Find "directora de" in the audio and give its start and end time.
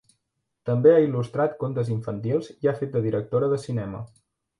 3.05-3.61